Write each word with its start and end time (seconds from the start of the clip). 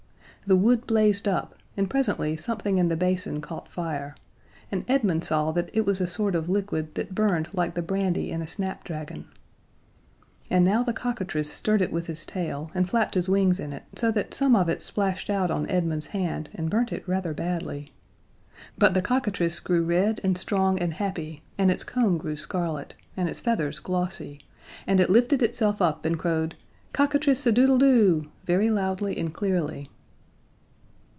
The 0.47 0.55
wood 0.57 0.87
blazed 0.87 1.27
up, 1.27 1.53
and 1.77 1.87
presently 1.87 2.35
something 2.35 2.79
in 2.79 2.87
the 2.89 2.95
basin 2.97 3.41
caught 3.41 3.69
fire, 3.69 4.15
and 4.71 4.83
Edmund 4.87 5.23
saw 5.23 5.51
that 5.51 5.69
it 5.71 5.85
was 5.85 6.01
a 6.01 6.07
sort 6.07 6.33
of 6.33 6.49
liquid 6.49 6.95
that 6.95 7.13
burned 7.13 7.49
like 7.53 7.75
the 7.75 7.81
brandy 7.83 8.31
in 8.31 8.41
a 8.41 8.47
snapdragon. 8.47 9.27
And 10.49 10.65
now 10.65 10.81
the 10.81 10.93
cockatrice 10.93 11.47
stirred 11.53 11.79
it 11.83 11.91
with 11.93 12.07
his 12.07 12.25
tail 12.25 12.71
and 12.73 12.89
flapped 12.89 13.13
his 13.13 13.29
wings 13.29 13.59
in 13.59 13.71
it 13.71 13.83
so 13.95 14.09
that 14.13 14.33
some 14.33 14.55
of 14.55 14.67
it 14.67 14.81
splashed 14.81 15.29
out 15.29 15.51
on 15.51 15.69
Edmund's 15.69 16.07
hand 16.07 16.49
and 16.55 16.71
burnt 16.71 16.91
it 16.91 17.07
rather 17.07 17.35
badly. 17.35 17.91
But 18.79 18.95
the 18.95 19.01
cockatrice 19.03 19.59
grew 19.59 19.83
red 19.85 20.19
and 20.23 20.35
strong 20.35 20.79
and 20.79 20.95
happy, 20.95 21.43
and 21.59 21.69
its 21.69 21.83
comb 21.83 22.17
grew 22.17 22.35
scarlet, 22.35 22.95
and 23.15 23.29
its 23.29 23.39
feathers 23.39 23.77
glossy, 23.77 24.39
and 24.87 24.99
it 24.99 25.11
lifted 25.11 25.43
itself 25.43 25.83
up 25.83 26.03
and 26.03 26.17
crowed 26.17 26.55
"Cock 26.93 27.13
a 27.13 27.19
trice 27.19 27.45
a 27.45 27.51
doodle 27.51 27.77
doo!" 27.77 28.31
very 28.43 28.71
loudly 28.71 29.15
and 29.19 29.31
clearly. 29.31 29.87